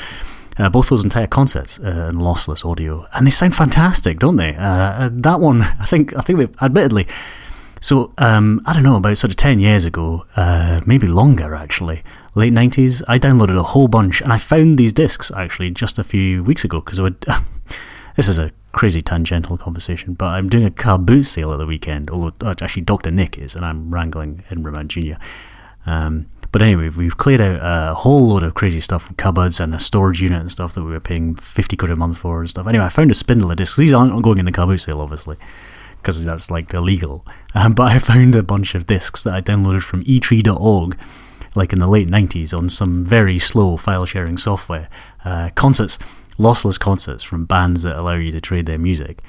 Uh, 0.55 0.69
both 0.69 0.89
those 0.89 1.03
entire 1.03 1.25
concerts 1.25 1.79
uh, 1.79 2.09
in 2.11 2.17
lossless 2.17 2.63
audio, 2.63 3.07
and 3.13 3.25
they 3.25 3.31
sound 3.31 3.55
fantastic, 3.55 4.19
don't 4.19 4.35
they? 4.35 4.55
Uh, 4.55 5.09
that 5.11 5.39
one, 5.39 5.61
I 5.79 5.85
think, 5.87 6.15
I 6.15 6.21
think 6.21 6.37
they, 6.37 6.47
admittedly, 6.63 7.07
so 7.83 8.13
um, 8.17 8.61
I 8.65 8.71
don't 8.71 8.83
know, 8.83 8.95
about 8.95 9.17
sort 9.17 9.31
of 9.31 9.35
ten 9.35 9.59
years 9.59 9.83
ago, 9.83 10.25
uh, 10.37 10.79
maybe 10.85 11.05
longer 11.05 11.53
actually, 11.53 12.01
late 12.33 12.53
nineties, 12.53 13.03
I 13.09 13.19
downloaded 13.19 13.59
a 13.59 13.63
whole 13.63 13.89
bunch, 13.89 14.21
and 14.21 14.31
I 14.31 14.37
found 14.37 14.77
these 14.77 14.93
discs 14.93 15.31
actually 15.31 15.69
just 15.71 15.99
a 15.99 16.03
few 16.05 16.45
weeks 16.45 16.63
ago 16.63 16.79
because 16.79 16.97
this 18.15 18.29
is 18.29 18.39
a 18.39 18.51
crazy 18.71 19.01
tangential 19.01 19.57
conversation, 19.57 20.13
but 20.13 20.27
I'm 20.27 20.47
doing 20.47 20.63
a 20.63 20.71
car 20.71 20.97
boot 20.97 21.23
sale 21.23 21.51
at 21.51 21.57
the 21.57 21.65
weekend. 21.65 22.09
Although 22.09 22.31
uh, 22.39 22.55
actually, 22.61 22.83
Doctor 22.83 23.11
Nick 23.11 23.37
is, 23.37 23.53
and 23.53 23.65
I'm 23.65 23.93
wrangling 23.93 24.45
Edinburgh 24.49 24.75
Man 24.75 24.87
Junior. 24.87 25.19
Um, 25.85 26.27
but 26.53 26.61
anyway, 26.61 26.87
we've 26.87 27.17
cleared 27.17 27.41
out 27.41 27.59
a 27.61 27.95
whole 27.95 28.29
load 28.29 28.43
of 28.43 28.53
crazy 28.53 28.79
stuff 28.79 29.03
from 29.03 29.15
cupboards 29.15 29.59
and 29.59 29.75
a 29.75 29.79
storage 29.79 30.21
unit 30.21 30.39
and 30.39 30.49
stuff 30.49 30.73
that 30.75 30.83
we 30.83 30.91
were 30.91 31.01
paying 31.01 31.35
50 31.35 31.75
quid 31.75 31.91
a 31.91 31.97
month 31.97 32.19
for 32.19 32.39
and 32.39 32.49
stuff. 32.49 32.65
Anyway, 32.65 32.85
I 32.85 32.89
found 32.89 33.11
a 33.11 33.13
spindle 33.13 33.51
of 33.51 33.57
discs. 33.57 33.75
These 33.75 33.91
aren't 33.91 34.23
going 34.23 34.37
in 34.37 34.45
the 34.45 34.53
car 34.53 34.67
boot 34.67 34.77
sale, 34.77 35.01
obviously 35.01 35.35
because 36.03 36.23
that's 36.23 36.51
like 36.51 36.73
illegal. 36.73 37.25
Um, 37.55 37.73
but 37.73 37.91
I 37.91 37.99
found 37.99 38.35
a 38.35 38.43
bunch 38.43 38.75
of 38.75 38.85
discs 38.85 39.23
that 39.23 39.33
I 39.33 39.41
downloaded 39.41 39.83
from 39.83 40.03
etree.org, 40.03 40.97
like 41.55 41.73
in 41.73 41.79
the 41.79 41.87
late 41.87 42.09
90s, 42.09 42.55
on 42.55 42.69
some 42.69 43.05
very 43.05 43.39
slow 43.39 43.77
file 43.77 44.05
sharing 44.05 44.37
software. 44.37 44.89
Uh, 45.23 45.49
concerts, 45.55 45.97
lossless 46.37 46.79
concerts 46.79 47.23
from 47.23 47.45
bands 47.45 47.83
that 47.83 47.97
allow 47.97 48.15
you 48.15 48.31
to 48.31 48.41
trade 48.41 48.65
their 48.65 48.77
music. 48.77 49.21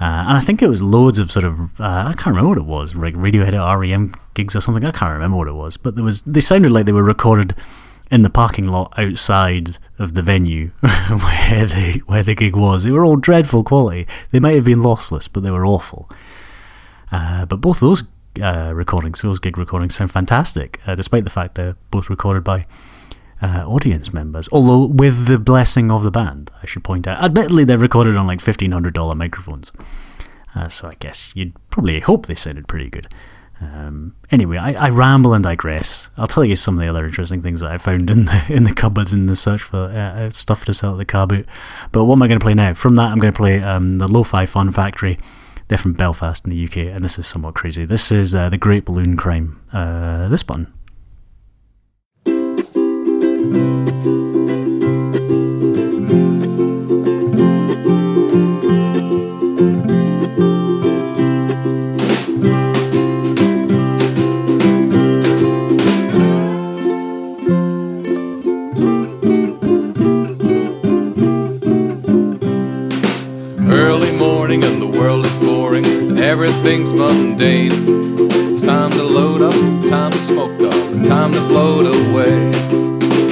Uh, 0.00 0.24
and 0.26 0.36
I 0.36 0.40
think 0.40 0.62
it 0.62 0.68
was 0.68 0.82
loads 0.82 1.18
of 1.18 1.30
sort 1.30 1.44
of 1.44 1.80
uh, 1.80 2.06
I 2.08 2.14
can't 2.14 2.34
remember 2.34 2.48
what 2.48 2.58
it 2.58 2.64
was, 2.64 2.94
like 2.94 3.14
Radiohead 3.14 3.54
at 3.54 3.74
REM 3.74 4.14
gigs 4.34 4.56
or 4.56 4.60
something. 4.60 4.84
I 4.84 4.90
can't 4.90 5.12
remember 5.12 5.36
what 5.36 5.48
it 5.48 5.52
was, 5.54 5.76
but 5.76 5.94
there 5.94 6.04
was 6.04 6.22
they 6.22 6.40
sounded 6.40 6.72
like 6.72 6.86
they 6.86 6.92
were 6.92 7.04
recorded 7.04 7.54
in 8.12 8.20
the 8.20 8.30
parking 8.30 8.66
lot 8.66 8.92
outside 8.98 9.78
of 9.98 10.12
the 10.12 10.20
venue 10.20 10.68
where 10.80 11.64
the 11.64 12.02
where 12.04 12.22
the 12.22 12.34
gig 12.34 12.54
was. 12.54 12.84
They 12.84 12.90
were 12.90 13.06
all 13.06 13.16
dreadful 13.16 13.64
quality. 13.64 14.06
They 14.30 14.38
might 14.38 14.54
have 14.54 14.66
been 14.66 14.80
lossless, 14.80 15.28
but 15.32 15.42
they 15.42 15.50
were 15.50 15.64
awful. 15.64 16.10
Uh, 17.10 17.46
but 17.46 17.62
both 17.62 17.80
those 17.80 18.04
uh, 18.40 18.72
recordings, 18.74 19.22
those 19.22 19.38
gig 19.38 19.56
recordings, 19.56 19.94
sound 19.94 20.10
fantastic, 20.10 20.78
uh, 20.86 20.94
despite 20.94 21.24
the 21.24 21.30
fact 21.30 21.54
they're 21.54 21.76
both 21.90 22.10
recorded 22.10 22.44
by 22.44 22.66
uh, 23.40 23.64
audience 23.66 24.12
members. 24.12 24.46
Although 24.52 24.86
with 24.86 25.26
the 25.26 25.38
blessing 25.38 25.90
of 25.90 26.02
the 26.02 26.10
band, 26.10 26.50
I 26.62 26.66
should 26.66 26.84
point 26.84 27.06
out. 27.06 27.22
Admittedly, 27.24 27.64
they're 27.64 27.78
recorded 27.78 28.16
on 28.16 28.26
like 28.26 28.42
fifteen 28.42 28.72
hundred 28.72 28.92
dollar 28.92 29.14
microphones, 29.14 29.72
uh, 30.54 30.68
so 30.68 30.88
I 30.88 30.94
guess 31.00 31.32
you'd 31.34 31.54
probably 31.70 32.00
hope 32.00 32.26
they 32.26 32.34
sounded 32.34 32.68
pretty 32.68 32.90
good. 32.90 33.08
Um, 33.62 34.16
anyway, 34.30 34.56
I, 34.56 34.72
I, 34.72 34.88
ramble 34.88 35.34
and 35.34 35.44
digress. 35.44 36.10
I'll 36.16 36.26
tell 36.26 36.44
you 36.44 36.56
some 36.56 36.76
of 36.76 36.80
the 36.80 36.88
other 36.88 37.06
interesting 37.06 37.42
things 37.42 37.60
that 37.60 37.70
I 37.70 37.78
found 37.78 38.10
in 38.10 38.24
the 38.24 38.44
in 38.48 38.64
the 38.64 38.74
cupboards 38.74 39.12
in 39.12 39.26
the 39.26 39.36
search 39.36 39.62
for 39.62 39.76
uh, 39.76 40.24
uh 40.26 40.30
stuff 40.30 40.64
to 40.64 40.74
sell 40.74 40.92
at 40.92 40.98
the 40.98 41.04
car 41.04 41.26
boot. 41.26 41.46
But 41.92 42.04
what 42.04 42.16
am 42.16 42.22
I 42.22 42.28
going 42.28 42.40
to 42.40 42.44
play 42.44 42.54
now? 42.54 42.74
From 42.74 42.96
that, 42.96 43.12
I'm 43.12 43.18
going 43.18 43.32
to 43.32 43.36
play 43.36 43.62
um, 43.62 43.98
the 43.98 44.08
Lo-Fi 44.08 44.46
Fun 44.46 44.72
Factory. 44.72 45.18
They're 45.68 45.78
from 45.78 45.92
Belfast 45.92 46.44
in 46.44 46.50
the 46.50 46.64
UK, 46.64 46.76
and 46.94 47.04
this 47.04 47.18
is 47.18 47.26
somewhat 47.26 47.54
crazy. 47.54 47.84
This 47.84 48.10
is 48.10 48.34
uh, 48.34 48.48
the 48.48 48.58
Great 48.58 48.84
Balloon 48.84 49.16
Crime. 49.16 49.60
Uh, 49.72 50.28
this 50.28 50.46
one. 50.46 50.72
Everything's 76.32 76.94
mundane. 76.94 77.70
It's 78.54 78.62
time 78.62 78.90
to 78.92 79.02
load 79.02 79.42
up, 79.42 79.52
time 79.90 80.10
to 80.10 80.16
smoke 80.16 80.58
up, 80.62 81.06
time 81.06 81.30
to 81.30 81.40
float 81.48 81.84
away. 81.84 82.50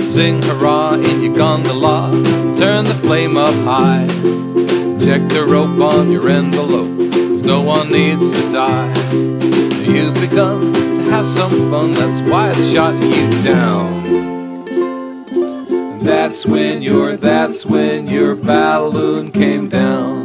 Sing 0.04 0.42
hurrah 0.42 0.96
in 0.96 1.22
your 1.22 1.34
gondola, 1.34 2.10
turn 2.58 2.84
the 2.84 2.98
flame 3.02 3.38
up 3.38 3.54
high. 3.64 4.06
Check 5.02 5.26
the 5.30 5.46
rope 5.48 5.80
on 5.80 6.12
your 6.12 6.28
envelope, 6.28 7.10
cause 7.10 7.42
no 7.42 7.62
one 7.62 7.90
needs 7.90 8.32
to 8.32 8.52
die. 8.52 8.92
You've 9.88 10.20
begun 10.20 10.70
to 10.74 11.02
have 11.10 11.26
some 11.26 11.70
fun, 11.70 11.92
that's 11.92 12.20
why 12.30 12.52
they 12.52 12.70
shot 12.70 13.02
you 13.02 13.42
down. 13.42 14.04
And 15.92 16.00
that's 16.02 16.44
when 16.44 16.82
your, 16.82 17.16
that's 17.16 17.64
when 17.64 18.08
your 18.08 18.34
balloon 18.34 19.32
came 19.32 19.70
down. 19.70 20.20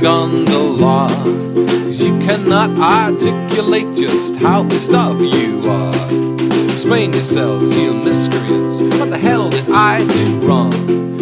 Gondola. 0.00 1.08
Cause 1.08 2.00
you 2.00 2.18
cannot 2.20 2.70
articulate 2.78 3.96
just 3.96 4.36
how 4.36 4.66
pissed 4.68 4.94
off 4.94 5.20
you 5.20 5.60
are. 5.68 5.94
Explain 6.70 7.12
yourselves, 7.12 7.76
you 7.76 7.92
miscreants. 7.92 8.80
What 8.98 9.10
the 9.10 9.18
hell 9.18 9.50
did 9.50 9.70
I 9.70 9.98
do 10.06 10.38
wrong? 10.40 10.70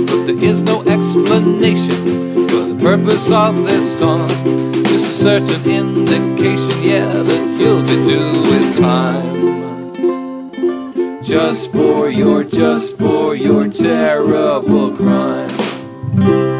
But 0.06 0.26
there 0.26 0.44
is 0.44 0.62
no 0.62 0.82
explanation 0.84 2.48
for 2.48 2.62
the 2.70 2.78
purpose 2.80 3.30
of 3.30 3.66
this 3.66 3.98
song. 3.98 4.28
Just 4.84 5.10
a 5.10 5.14
certain 5.14 6.06
indication, 6.08 6.82
yeah, 6.82 7.12
that 7.12 7.58
you'll 7.58 7.82
be 7.82 7.96
doing 8.06 8.72
time. 8.74 9.38
Just 11.22 11.72
for 11.72 12.08
your, 12.08 12.44
just 12.44 12.96
for 12.96 13.34
your 13.34 13.68
terrible 13.68 14.96
crime. 14.96 16.57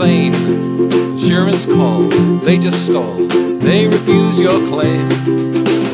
Insane. 0.00 0.34
Insurance 1.12 1.66
call, 1.66 2.02
they 2.40 2.58
just 2.58 2.86
stall, 2.86 3.14
they 3.58 3.86
refuse 3.86 4.40
your 4.40 4.58
claim. 4.68 5.06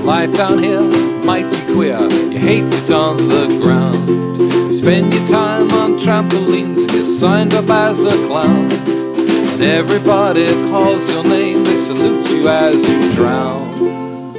Life 0.04 0.32
down 0.34 0.62
here, 0.62 0.80
mighty 1.24 1.60
queer, 1.72 2.00
you 2.30 2.38
hate 2.38 2.64
it 2.64 2.90
on 2.90 3.16
the 3.16 3.58
ground. 3.60 4.08
You 4.38 4.72
spend 4.72 5.12
your 5.12 5.26
time 5.26 5.70
on 5.72 5.98
trampolines 5.98 6.82
and 6.82 6.92
you're 6.92 7.04
signed 7.04 7.54
up 7.54 7.68
as 7.68 7.98
a 7.98 8.16
clown. 8.28 8.70
And 8.72 9.62
everybody 9.62 10.46
calls 10.70 11.10
your 11.10 11.24
name, 11.24 11.64
they 11.64 11.76
salute 11.76 12.30
you 12.30 12.48
as 12.48 12.76
you 12.88 13.12
drown. 13.12 14.34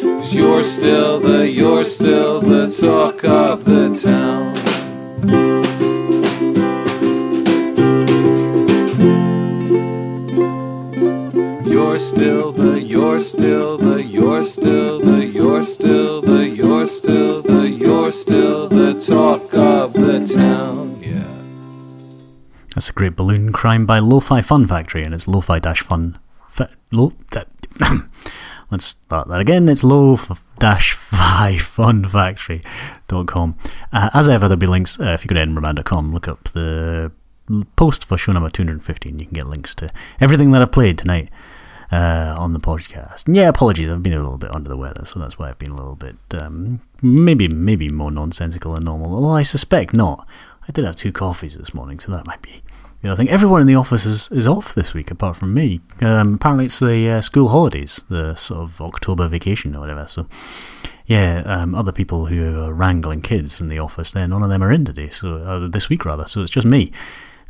Cause 0.00 0.34
you're 0.34 0.62
still 0.62 1.18
the, 1.18 1.50
you're 1.50 1.84
still 1.84 2.40
the 2.40 2.70
talk 2.70 3.24
still 12.10 12.50
the, 12.50 12.80
you're 12.80 13.20
still 13.20 13.78
the, 13.78 14.02
you're 14.02 14.42
still 14.42 14.98
the, 14.98 15.24
you're 15.24 15.62
still 15.62 16.20
the, 16.20 16.48
you're 16.48 16.86
still 16.86 17.40
the, 17.40 17.70
you're 17.70 18.10
still 18.10 18.68
the 18.68 19.00
talk 19.00 19.54
of 19.54 19.92
the 19.92 20.26
town. 20.26 21.00
Yeah. 21.00 21.24
That's 22.74 22.90
a 22.90 22.92
great 22.92 23.14
balloon 23.14 23.52
crime 23.52 23.86
by 23.86 24.00
Lo-Fi 24.00 24.42
Fun 24.42 24.66
Factory, 24.66 25.04
and 25.04 25.14
it's 25.14 25.28
lo-fi 25.28 25.60
dash 25.60 25.82
fun. 25.82 26.18
Fa- 26.48 26.70
lo- 26.90 27.12
that, 27.30 27.46
let's 28.72 28.86
start 28.86 29.28
that 29.28 29.40
again. 29.40 29.68
It's 29.68 29.84
lo-fi 29.84 31.58
fun 31.58 32.04
factory.com. 32.06 33.56
Uh, 33.92 34.10
as 34.12 34.28
ever, 34.28 34.48
there'll 34.48 34.58
be 34.58 34.66
links. 34.66 34.98
Uh, 34.98 35.12
if 35.12 35.24
you 35.24 35.28
go 35.28 35.36
to 35.36 35.46
edinburghman.com, 35.46 36.12
look 36.12 36.26
up 36.26 36.48
the 36.48 37.12
post 37.76 38.04
for 38.04 38.18
show 38.18 38.32
number 38.32 38.50
215. 38.50 39.16
You 39.16 39.26
can 39.26 39.34
get 39.34 39.46
links 39.46 39.76
to 39.76 39.90
everything 40.20 40.50
that 40.50 40.60
I've 40.60 40.72
played 40.72 40.98
tonight 40.98 41.30
uh, 41.92 42.34
on 42.38 42.52
the 42.52 42.60
podcast. 42.60 43.24
Yeah, 43.32 43.48
apologies, 43.48 43.90
I've 43.90 44.02
been 44.02 44.12
a 44.12 44.22
little 44.22 44.38
bit 44.38 44.54
under 44.54 44.68
the 44.68 44.76
weather, 44.76 45.04
so 45.04 45.18
that's 45.18 45.38
why 45.38 45.50
I've 45.50 45.58
been 45.58 45.72
a 45.72 45.76
little 45.76 45.96
bit 45.96 46.16
um, 46.32 46.80
maybe 47.02 47.48
maybe 47.48 47.88
more 47.88 48.10
nonsensical 48.10 48.74
than 48.74 48.84
normal. 48.84 49.14
Although 49.14 49.36
I 49.36 49.42
suspect 49.42 49.94
not. 49.94 50.26
I 50.68 50.72
did 50.72 50.84
have 50.84 50.96
two 50.96 51.12
coffees 51.12 51.56
this 51.56 51.74
morning, 51.74 51.98
so 51.98 52.12
that 52.12 52.26
might 52.26 52.42
be. 52.42 52.62
Know, 53.02 53.14
I 53.14 53.16
think 53.16 53.30
everyone 53.30 53.62
in 53.62 53.66
the 53.66 53.76
office 53.76 54.04
is, 54.04 54.30
is 54.30 54.46
off 54.46 54.74
this 54.74 54.92
week 54.92 55.10
apart 55.10 55.36
from 55.36 55.54
me. 55.54 55.80
Um, 56.02 56.34
apparently, 56.34 56.66
it's 56.66 56.78
the 56.80 57.08
uh, 57.08 57.20
school 57.22 57.48
holidays, 57.48 58.04
the 58.10 58.34
sort 58.34 58.60
of 58.60 58.80
October 58.82 59.26
vacation 59.26 59.74
or 59.74 59.80
whatever. 59.80 60.06
So, 60.06 60.26
yeah, 61.06 61.42
um, 61.46 61.74
other 61.74 61.92
people 61.92 62.26
who 62.26 62.62
are 62.62 62.74
wrangling 62.74 63.22
kids 63.22 63.58
in 63.58 63.68
the 63.68 63.78
office, 63.78 64.12
there, 64.12 64.28
none 64.28 64.42
of 64.42 64.50
them 64.50 64.62
are 64.62 64.70
in 64.70 64.84
today. 64.84 65.08
So, 65.08 65.36
uh, 65.36 65.68
this 65.68 65.88
week 65.88 66.04
rather. 66.04 66.26
So 66.26 66.42
it's 66.42 66.50
just 66.50 66.66
me. 66.66 66.92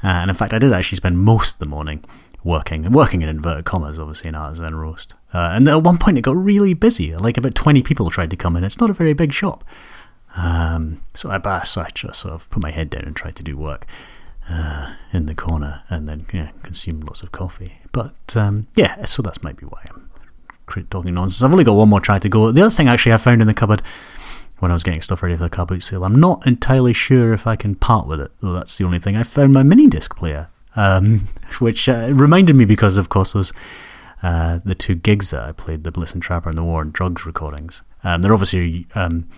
Uh, 0.04 0.22
and 0.22 0.30
in 0.30 0.36
fact, 0.36 0.54
I 0.54 0.60
did 0.60 0.72
actually 0.72 0.96
spend 0.96 1.18
most 1.18 1.54
of 1.54 1.58
the 1.58 1.66
morning 1.66 2.04
working, 2.44 2.84
and 2.84 2.94
working 2.94 3.22
in 3.22 3.28
inverted 3.28 3.64
commas, 3.64 3.98
obviously, 3.98 4.28
in 4.28 4.34
Artisan 4.34 4.74
Roast. 4.74 5.14
Uh, 5.32 5.50
and 5.52 5.68
at 5.68 5.82
one 5.82 5.98
point, 5.98 6.18
it 6.18 6.22
got 6.22 6.36
really 6.36 6.74
busy. 6.74 7.14
Like 7.14 7.36
about 7.36 7.54
20 7.54 7.82
people 7.82 8.10
tried 8.10 8.30
to 8.30 8.36
come 8.36 8.56
in. 8.56 8.64
It's 8.64 8.80
not 8.80 8.90
a 8.90 8.94
very 8.94 9.12
big 9.12 9.32
shop. 9.32 9.64
Um, 10.36 11.02
so 11.14 11.30
I, 11.30 11.62
so 11.64 11.80
I 11.82 11.88
just 11.92 12.20
sort 12.20 12.34
of 12.34 12.48
put 12.50 12.62
my 12.62 12.70
head 12.70 12.90
down 12.90 13.02
and 13.02 13.16
tried 13.16 13.36
to 13.36 13.42
do 13.42 13.56
work 13.56 13.86
uh, 14.48 14.94
in 15.12 15.26
the 15.26 15.34
corner 15.34 15.82
and 15.88 16.08
then 16.08 16.26
you 16.32 16.48
consumed 16.62 17.04
lots 17.04 17.22
of 17.22 17.32
coffee. 17.32 17.80
But 17.92 18.36
um, 18.36 18.68
yeah, 18.74 19.04
so 19.04 19.22
that's 19.22 19.42
maybe 19.42 19.66
why 19.66 19.82
I'm 19.90 20.08
talking 20.88 21.14
nonsense. 21.14 21.42
I've 21.42 21.50
only 21.50 21.64
got 21.64 21.74
one 21.74 21.88
more 21.88 22.00
try 22.00 22.18
to 22.18 22.28
go. 22.28 22.52
The 22.52 22.62
other 22.62 22.74
thing 22.74 22.88
actually 22.88 23.12
I 23.12 23.16
found 23.16 23.40
in 23.40 23.48
the 23.48 23.54
cupboard 23.54 23.82
when 24.60 24.70
I 24.70 24.74
was 24.74 24.82
getting 24.82 25.00
stuff 25.00 25.22
ready 25.22 25.36
for 25.36 25.44
the 25.44 25.50
car 25.50 25.66
boot 25.66 25.82
sale, 25.82 26.04
I'm 26.04 26.20
not 26.20 26.46
entirely 26.46 26.92
sure 26.92 27.32
if 27.32 27.46
I 27.46 27.56
can 27.56 27.74
part 27.74 28.06
with 28.06 28.20
it, 28.20 28.30
though 28.40 28.52
that's 28.52 28.76
the 28.76 28.84
only 28.84 28.98
thing. 28.98 29.16
I 29.16 29.22
found 29.22 29.52
my 29.52 29.62
mini 29.62 29.88
disc 29.88 30.14
player, 30.14 30.48
um, 30.76 31.28
which 31.58 31.88
uh, 31.88 32.10
reminded 32.12 32.56
me 32.56 32.64
because, 32.64 32.98
of 32.98 33.08
course, 33.08 33.32
those 33.32 33.52
uh, 34.22 34.60
the 34.64 34.74
two 34.74 34.94
gigs 34.94 35.30
that 35.30 35.42
I 35.42 35.52
played, 35.52 35.84
the 35.84 35.92
Blitzen 35.92 36.20
Trapper 36.20 36.50
and 36.50 36.58
the 36.58 36.64
War 36.64 36.80
on 36.80 36.90
Drugs 36.90 37.24
recordings. 37.24 37.82
Um, 38.04 38.20
they're 38.22 38.34
obviously 38.34 38.86
um, 38.94 39.28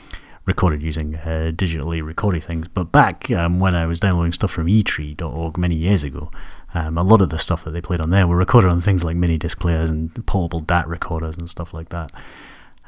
recorded 0.44 0.82
using 0.82 1.16
uh, 1.16 1.52
digitally 1.54 2.04
recorded 2.04 2.44
things, 2.44 2.68
but 2.68 2.90
back 2.90 3.30
um, 3.30 3.60
when 3.60 3.74
I 3.74 3.86
was 3.86 4.00
downloading 4.00 4.32
stuff 4.32 4.50
from 4.50 4.66
etree.org 4.66 5.56
many 5.56 5.76
years 5.76 6.02
ago, 6.02 6.30
um, 6.74 6.98
a 6.98 7.02
lot 7.02 7.20
of 7.20 7.28
the 7.28 7.38
stuff 7.38 7.64
that 7.64 7.70
they 7.70 7.80
played 7.80 8.00
on 8.00 8.10
there 8.10 8.26
were 8.26 8.36
recorded 8.36 8.70
on 8.70 8.80
things 8.80 9.04
like 9.04 9.16
mini 9.16 9.38
disc 9.38 9.58
players 9.60 9.90
and 9.90 10.26
portable 10.26 10.60
DAT 10.60 10.88
recorders 10.88 11.36
and 11.36 11.48
stuff 11.48 11.72
like 11.72 11.90
that. 11.90 12.10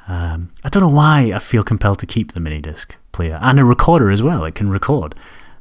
Um, 0.08 0.50
I 0.64 0.68
don't 0.68 0.82
know 0.82 0.88
why 0.88 1.32
I 1.34 1.38
feel 1.38 1.62
compelled 1.62 1.98
to 2.00 2.06
keep 2.06 2.32
the 2.32 2.40
mini 2.40 2.60
disc 2.60 2.96
player 3.12 3.38
and 3.40 3.58
a 3.60 3.64
recorder 3.64 4.10
as 4.10 4.22
well. 4.22 4.44
It 4.44 4.54
can 4.54 4.68
record. 4.68 5.14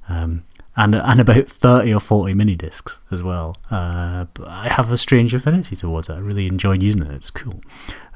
Um, 0.09 0.43
and 0.75 0.95
and 0.95 1.19
about 1.19 1.47
30 1.47 1.93
or 1.93 1.99
40 1.99 2.33
mini 2.33 2.55
discs 2.55 2.99
as 3.11 3.21
well. 3.21 3.57
Uh, 3.69 4.25
but 4.33 4.47
I 4.47 4.69
have 4.69 4.91
a 4.91 4.97
strange 4.97 5.33
affinity 5.33 5.75
towards 5.75 6.09
it. 6.09 6.13
I 6.13 6.19
really 6.19 6.47
enjoy 6.47 6.73
using 6.73 7.03
it. 7.03 7.11
It's 7.11 7.29
cool. 7.29 7.61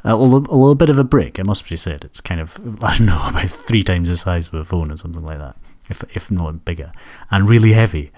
Uh, 0.06 0.14
a, 0.14 0.16
little, 0.16 0.54
a 0.54 0.58
little 0.58 0.76
bit 0.76 0.90
of 0.90 0.98
a 0.98 1.04
brick, 1.04 1.40
I 1.40 1.44
must 1.44 1.68
be 1.68 1.76
said. 1.76 2.04
It's 2.04 2.22
kind 2.22 2.40
of, 2.40 2.58
I 2.84 2.98
don't 2.98 3.08
know, 3.08 3.22
about 3.28 3.50
three 3.50 3.84
times 3.84 4.10
the 4.10 4.18
size 4.18 4.48
of 4.48 4.54
a 4.54 4.64
phone 4.64 4.92
or 4.92 4.98
something 4.98 5.26
like 5.26 5.40
that, 5.40 5.56
if, 5.90 6.04
if 6.16 6.32
not 6.32 6.66
bigger. 6.66 6.92
And 7.30 7.50
really 7.50 7.74
heavy 7.74 8.12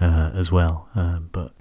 uh, 0.00 0.30
as 0.34 0.52
well. 0.52 0.88
Uh, 0.94 1.20
but 1.20 1.52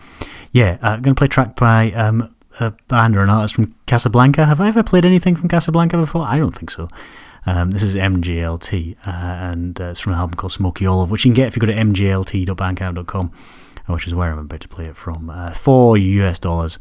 yeah, 0.51 0.77
I'm 0.81 1.01
going 1.01 1.15
to 1.15 1.19
play 1.19 1.25
a 1.25 1.29
track 1.29 1.55
by 1.55 1.91
um, 1.91 2.35
a 2.59 2.71
band 2.87 3.15
or 3.15 3.21
an 3.21 3.29
artist 3.29 3.55
from 3.55 3.75
Casablanca. 3.85 4.45
Have 4.45 4.59
I 4.61 4.67
ever 4.67 4.83
played 4.83 5.05
anything 5.05 5.35
from 5.35 5.49
Casablanca 5.49 5.97
before? 5.97 6.23
I 6.23 6.37
don't 6.37 6.55
think 6.55 6.69
so. 6.69 6.87
Um, 7.45 7.71
this 7.71 7.81
is 7.81 7.95
MJLT, 7.95 8.97
uh, 9.05 9.09
and 9.09 9.79
uh, 9.81 9.85
it's 9.85 9.99
from 9.99 10.13
an 10.13 10.19
album 10.19 10.35
called 10.35 10.51
Smoky 10.51 10.85
Olive, 10.85 11.09
which 11.09 11.25
you 11.25 11.29
can 11.29 11.35
get 11.35 11.47
if 11.47 11.55
you 11.55 11.59
go 11.59 11.65
to 11.65 11.73
mjlt.bandcamp.com, 11.73 13.31
which 13.87 14.05
is 14.07 14.13
where 14.13 14.31
I'm 14.31 14.39
about 14.39 14.59
to 14.59 14.67
play 14.67 14.85
it 14.85 14.95
from. 14.95 15.29
Uh, 15.29 15.51
four 15.51 15.97
US 15.97 16.37
dollars. 16.39 16.77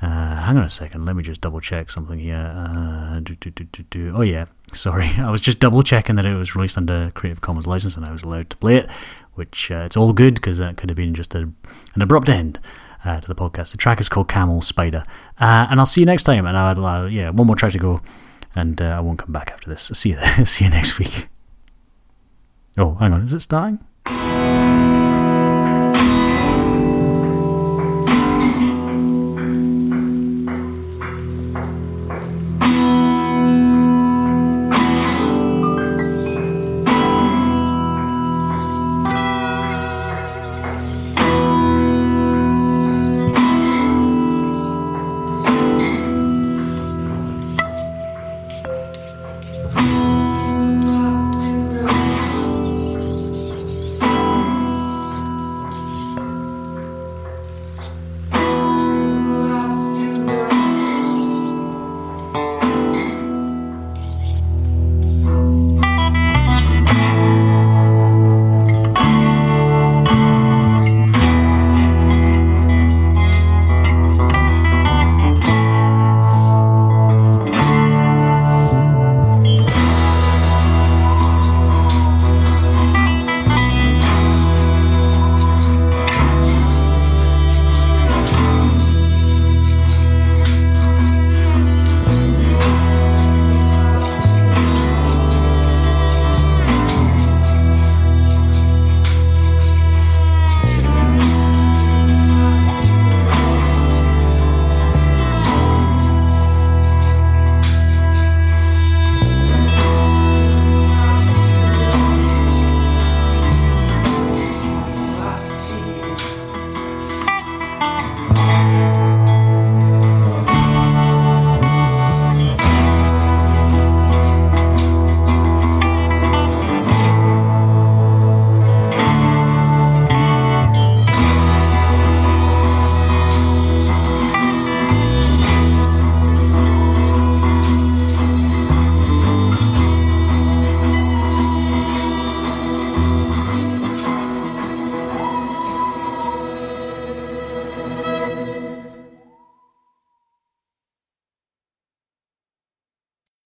Uh, 0.00 0.34
hang 0.34 0.56
on 0.56 0.64
a 0.64 0.68
second, 0.68 1.04
let 1.04 1.14
me 1.14 1.22
just 1.22 1.40
double 1.40 1.60
check 1.60 1.88
something 1.88 2.18
here. 2.18 2.52
Uh, 2.56 3.20
do, 3.20 3.36
do, 3.36 3.50
do, 3.50 4.12
oh, 4.16 4.22
yeah, 4.22 4.46
sorry. 4.72 5.06
I 5.18 5.30
was 5.30 5.40
just 5.40 5.60
double 5.60 5.84
checking 5.84 6.16
that 6.16 6.26
it 6.26 6.34
was 6.34 6.56
released 6.56 6.76
under 6.76 7.12
Creative 7.14 7.40
Commons 7.40 7.68
license 7.68 7.96
and 7.96 8.04
I 8.04 8.10
was 8.10 8.24
allowed 8.24 8.50
to 8.50 8.56
play 8.56 8.78
it, 8.78 8.90
which 9.34 9.70
uh, 9.70 9.84
it's 9.86 9.96
all 9.96 10.12
good 10.12 10.34
because 10.34 10.58
that 10.58 10.76
could 10.76 10.90
have 10.90 10.96
been 10.96 11.14
just 11.14 11.36
a, 11.36 11.42
an 11.94 12.02
abrupt 12.02 12.28
end. 12.28 12.58
Uh, 13.04 13.20
to 13.20 13.26
the 13.26 13.34
podcast. 13.34 13.72
The 13.72 13.78
track 13.78 13.98
is 13.98 14.08
called 14.08 14.28
Camel 14.28 14.60
Spider, 14.60 15.02
uh, 15.40 15.66
and 15.68 15.80
I'll 15.80 15.86
see 15.86 16.02
you 16.02 16.06
next 16.06 16.22
time. 16.22 16.46
And 16.46 16.56
I'll, 16.56 17.08
yeah, 17.08 17.30
one 17.30 17.48
more 17.48 17.56
track 17.56 17.72
to 17.72 17.78
go, 17.80 18.00
and 18.54 18.80
uh, 18.80 18.86
I 18.86 19.00
won't 19.00 19.18
come 19.18 19.32
back 19.32 19.50
after 19.50 19.68
this. 19.68 19.90
See 19.94 20.10
you, 20.10 20.16
there. 20.16 20.44
see 20.46 20.64
you 20.64 20.70
next 20.70 20.98
week. 20.98 21.28
Oh, 22.78 22.94
hang 22.94 23.12
on, 23.12 23.22
is 23.22 23.34
it 23.34 23.40
starting? 23.40 23.84